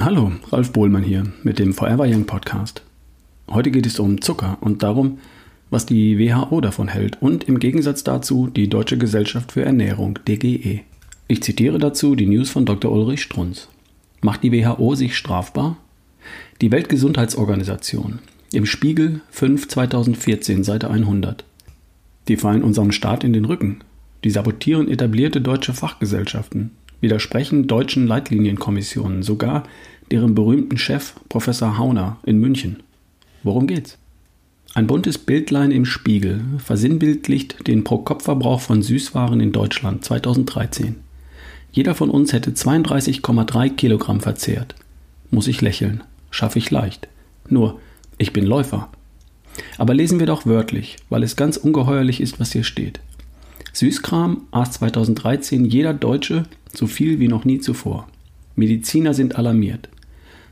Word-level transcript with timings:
Hallo, 0.00 0.30
Ralf 0.52 0.72
Bohlmann 0.72 1.02
hier 1.02 1.24
mit 1.42 1.58
dem 1.58 1.74
Forever 1.74 2.04
Young 2.06 2.24
Podcast. 2.24 2.82
Heute 3.50 3.72
geht 3.72 3.84
es 3.84 3.98
um 3.98 4.20
Zucker 4.20 4.56
und 4.60 4.84
darum, 4.84 5.18
was 5.70 5.86
die 5.86 6.20
WHO 6.20 6.60
davon 6.60 6.86
hält 6.86 7.20
und 7.20 7.42
im 7.44 7.58
Gegensatz 7.58 8.04
dazu 8.04 8.46
die 8.46 8.68
Deutsche 8.68 8.96
Gesellschaft 8.96 9.50
für 9.50 9.64
Ernährung 9.64 10.20
DGE. 10.28 10.82
Ich 11.26 11.42
zitiere 11.42 11.80
dazu 11.80 12.14
die 12.14 12.28
News 12.28 12.48
von 12.48 12.64
Dr. 12.64 12.92
Ulrich 12.92 13.22
Strunz. 13.22 13.66
Macht 14.20 14.44
die 14.44 14.52
WHO 14.52 14.94
sich 14.94 15.16
strafbar? 15.16 15.78
Die 16.60 16.70
Weltgesundheitsorganisation 16.70 18.20
im 18.52 18.66
Spiegel 18.66 19.20
5 19.30 19.66
2014 19.66 20.62
Seite 20.62 20.90
100. 20.90 21.44
Die 22.28 22.36
fallen 22.36 22.62
unserem 22.62 22.92
Staat 22.92 23.24
in 23.24 23.32
den 23.32 23.46
Rücken. 23.46 23.80
Die 24.22 24.30
sabotieren 24.30 24.88
etablierte 24.88 25.40
deutsche 25.40 25.74
Fachgesellschaften, 25.74 26.70
widersprechen 27.00 27.66
deutschen 27.66 28.06
Leitlinienkommissionen, 28.06 29.22
sogar 29.22 29.64
deren 30.10 30.34
berühmten 30.34 30.78
Chef 30.78 31.14
Professor 31.28 31.78
Hauner 31.78 32.18
in 32.24 32.38
München. 32.38 32.82
Worum 33.42 33.66
geht's? 33.66 33.98
Ein 34.74 34.86
buntes 34.86 35.18
Bildlein 35.18 35.70
im 35.70 35.84
Spiegel 35.84 36.42
versinnbildlicht 36.58 37.66
den 37.66 37.84
Pro-Kopf-Verbrauch 37.84 38.60
von 38.60 38.82
Süßwaren 38.82 39.40
in 39.40 39.52
Deutschland 39.52 40.04
2013. 40.04 40.96
Jeder 41.72 41.94
von 41.94 42.10
uns 42.10 42.32
hätte 42.32 42.50
32,3 42.50 43.70
Kilogramm 43.70 44.20
verzehrt. 44.20 44.74
Muss 45.30 45.48
ich 45.48 45.60
lächeln. 45.60 46.02
Schaffe 46.30 46.58
ich 46.58 46.70
leicht. 46.70 47.08
Nur, 47.48 47.80
ich 48.18 48.32
bin 48.32 48.46
Läufer. 48.46 48.90
Aber 49.76 49.94
lesen 49.94 50.18
wir 50.18 50.26
doch 50.26 50.46
wörtlich, 50.46 50.96
weil 51.08 51.22
es 51.22 51.36
ganz 51.36 51.56
ungeheuerlich 51.56 52.20
ist, 52.20 52.38
was 52.38 52.52
hier 52.52 52.64
steht. 52.64 53.00
Süßkram 53.72 54.42
aß 54.50 54.72
2013 54.72 55.64
jeder 55.64 55.94
Deutsche 55.94 56.44
so 56.74 56.86
viel 56.86 57.18
wie 57.18 57.28
noch 57.28 57.44
nie 57.44 57.60
zuvor. 57.60 58.08
Mediziner 58.56 59.14
sind 59.14 59.36
alarmiert. 59.36 59.88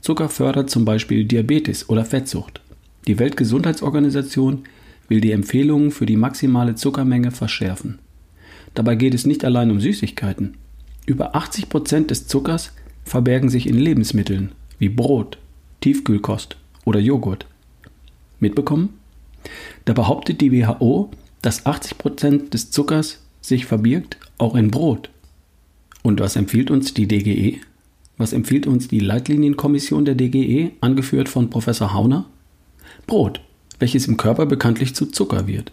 Zucker 0.00 0.28
fördert 0.28 0.70
zum 0.70 0.84
Beispiel 0.84 1.24
Diabetes 1.24 1.88
oder 1.88 2.04
Fettsucht. 2.04 2.60
Die 3.06 3.18
Weltgesundheitsorganisation 3.18 4.64
will 5.08 5.20
die 5.20 5.32
Empfehlungen 5.32 5.90
für 5.90 6.06
die 6.06 6.16
maximale 6.16 6.74
Zuckermenge 6.74 7.30
verschärfen. 7.30 7.98
Dabei 8.74 8.94
geht 8.94 9.14
es 9.14 9.26
nicht 9.26 9.44
allein 9.44 9.70
um 9.70 9.80
Süßigkeiten. 9.80 10.54
Über 11.06 11.34
80 11.34 11.68
Prozent 11.68 12.10
des 12.10 12.26
Zuckers 12.26 12.72
verbergen 13.04 13.48
sich 13.48 13.66
in 13.66 13.76
Lebensmitteln 13.76 14.52
wie 14.78 14.88
Brot, 14.88 15.38
Tiefkühlkost 15.80 16.56
oder 16.84 16.98
Joghurt. 16.98 17.46
Mitbekommen? 18.40 18.90
Da 19.84 19.92
behauptet 19.92 20.40
die 20.40 20.52
WHO, 20.52 21.10
dass 21.42 21.66
80 21.66 21.98
Prozent 21.98 22.54
des 22.54 22.70
Zuckers 22.70 23.20
sich 23.40 23.66
verbirgt, 23.66 24.16
auch 24.38 24.54
in 24.54 24.70
Brot. 24.70 25.10
Und 26.02 26.20
was 26.20 26.36
empfiehlt 26.36 26.70
uns 26.70 26.94
die 26.94 27.06
DGE? 27.06 27.60
Was 28.18 28.32
empfiehlt 28.32 28.66
uns 28.66 28.88
die 28.88 29.00
Leitlinienkommission 29.00 30.04
der 30.04 30.14
DGE, 30.14 30.72
angeführt 30.80 31.28
von 31.28 31.50
Professor 31.50 31.94
Hauner? 31.94 32.26
Brot, 33.06 33.40
welches 33.78 34.06
im 34.06 34.16
Körper 34.16 34.46
bekanntlich 34.46 34.94
zu 34.94 35.06
Zucker 35.06 35.46
wird. 35.46 35.72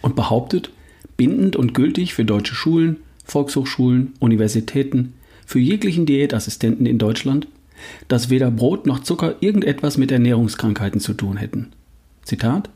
Und 0.00 0.16
behauptet, 0.16 0.70
bindend 1.16 1.56
und 1.56 1.74
gültig 1.74 2.14
für 2.14 2.24
deutsche 2.24 2.54
Schulen, 2.54 2.98
Volkshochschulen, 3.24 4.14
Universitäten, 4.20 5.14
für 5.46 5.58
jeglichen 5.58 6.06
Diätassistenten 6.06 6.86
in 6.86 6.98
Deutschland, 6.98 7.46
dass 8.08 8.30
weder 8.30 8.50
Brot 8.50 8.86
noch 8.86 9.00
Zucker 9.00 9.36
irgendetwas 9.40 9.98
mit 9.98 10.12
Ernährungskrankheiten 10.12 11.00
zu 11.00 11.14
tun 11.14 11.36
hätten. 11.36 11.72
Zitat 12.24 12.70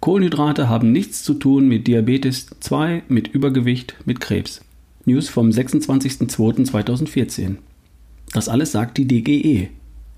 Kohlenhydrate 0.00 0.68
haben 0.68 0.92
nichts 0.92 1.22
zu 1.24 1.34
tun 1.34 1.66
mit 1.66 1.86
Diabetes 1.86 2.46
2, 2.60 3.02
mit 3.08 3.28
Übergewicht, 3.28 3.96
mit 4.04 4.20
Krebs. 4.20 4.60
News 5.04 5.28
vom 5.28 5.50
26.02.2014. 5.50 7.58
Das 8.32 8.48
alles 8.48 8.72
sagt 8.72 8.98
die 8.98 9.06
DGE. 9.06 9.68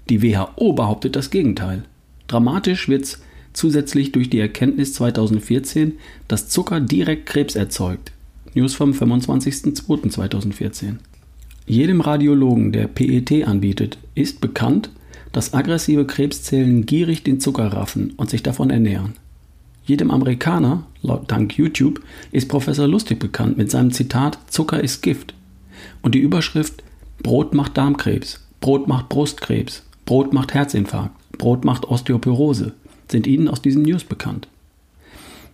Die 0.09 0.23
WHO 0.23 0.73
behauptet 0.73 1.17
das 1.17 1.29
Gegenteil. 1.31 1.83
Dramatisch 2.27 2.89
wird's 2.89 3.21
zusätzlich 3.53 4.13
durch 4.13 4.31
die 4.31 4.41
Erkenntnis 4.41 4.95
2014, 4.95 5.99
dass 6.29 6.49
Zucker 6.49 6.81
direkt 6.81 7.27
Krebs 7.27 7.57
erzeugt. 7.57 8.13
News 8.55 8.75
vom 8.75 8.93
25.02.2014. 8.93 10.95
Jedem 11.67 12.01
Radiologen, 12.01 12.73
der 12.73 12.89
PET 12.89 13.47
anbietet, 13.47 13.99
ist 14.15 14.41
bekannt, 14.41 14.91
dass 15.33 15.55
aggressive 15.55 16.05
Krebszellen 16.05 16.87
gierig 16.87 17.23
den 17.23 17.39
Zucker 17.39 17.69
raffen 17.69 18.15
und 18.17 18.31
sich 18.31 18.43
davon 18.43 18.71
ernähren. 18.71 19.13
Jedem 19.85 20.11
Amerikaner, 20.11 20.85
laut 21.03 21.31
dank 21.31 21.57
YouTube, 21.57 22.01
ist 22.33 22.49
Professor 22.49 22.87
Lustig 22.87 23.19
bekannt 23.19 23.57
mit 23.57 23.71
seinem 23.71 23.93
Zitat 23.93 24.39
Zucker 24.49 24.83
ist 24.83 25.03
Gift. 25.03 25.35
Und 26.03 26.15
die 26.15 26.21
Überschrift 26.21 26.83
Brot 27.23 27.55
macht 27.55 27.77
Darmkrebs, 27.77 28.47
Brot 28.61 28.89
macht 28.89 29.09
Brustkrebs, 29.09 29.85
Brot 30.07 30.33
macht 30.33 30.55
Herzinfarkt, 30.55 31.15
Brot 31.39 31.65
macht 31.65 31.87
Osteoporose 31.87 32.75
sind 33.11 33.27
Ihnen 33.27 33.49
aus 33.49 33.63
diesen 33.63 33.83
News 33.83 34.05
bekannt. 34.05 34.49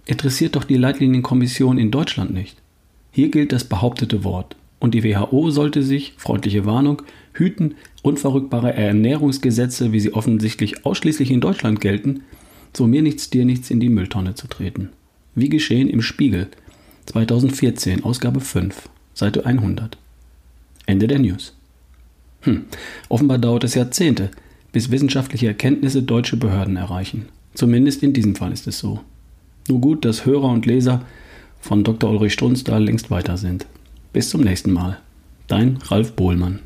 Interessiert 0.04 0.56
doch 0.56 0.64
die 0.64 0.76
Leitlinienkommission 0.76 1.78
in 1.78 1.90
Deutschland 1.90 2.32
nicht. 2.32 2.56
Hier 3.10 3.30
gilt 3.30 3.52
das 3.52 3.64
behauptete 3.64 4.24
Wort. 4.24 4.56
Und 4.78 4.92
die 4.92 5.02
WHO 5.02 5.50
sollte 5.50 5.82
sich, 5.82 6.12
freundliche 6.18 6.66
Warnung, 6.66 7.02
hüten, 7.32 7.74
unverrückbare 8.02 8.74
Ernährungsgesetze, 8.74 9.90
wie 9.92 10.00
sie 10.00 10.12
offensichtlich 10.12 10.84
ausschließlich 10.84 11.30
in 11.30 11.40
Deutschland 11.40 11.80
gelten, 11.80 12.22
so 12.76 12.86
mir 12.86 13.02
nichts, 13.02 13.30
dir 13.30 13.44
nichts 13.44 13.70
in 13.70 13.80
die 13.80 13.88
Mülltonne 13.88 14.34
zu 14.34 14.46
treten. 14.48 14.90
Wie 15.34 15.48
geschehen 15.48 15.88
im 15.88 16.02
Spiegel, 16.02 16.48
2014, 17.06 18.04
Ausgabe 18.04 18.40
5, 18.40 18.88
Seite 19.14 19.46
100. 19.46 19.96
Ende 20.86 21.06
der 21.06 21.18
News. 21.18 21.54
Hm, 22.42 22.64
offenbar 23.08 23.38
dauert 23.38 23.64
es 23.64 23.74
Jahrzehnte, 23.74 24.30
bis 24.72 24.90
wissenschaftliche 24.90 25.46
Erkenntnisse 25.46 26.02
deutsche 26.02 26.36
Behörden 26.36 26.76
erreichen. 26.76 27.26
Zumindest 27.54 28.02
in 28.02 28.12
diesem 28.12 28.34
Fall 28.34 28.52
ist 28.52 28.66
es 28.66 28.78
so. 28.78 29.00
Nur 29.68 29.80
gut, 29.80 30.04
dass 30.04 30.26
Hörer 30.26 30.50
und 30.50 30.66
Leser 30.66 31.04
von 31.60 31.82
Dr. 31.82 32.10
Ulrich 32.10 32.34
Strunz 32.34 32.62
da 32.62 32.78
längst 32.78 33.10
weiter 33.10 33.36
sind. 33.36 33.66
Bis 34.12 34.30
zum 34.30 34.42
nächsten 34.42 34.72
Mal. 34.72 34.98
Dein 35.48 35.78
Ralf 35.86 36.12
Bohlmann. 36.12 36.60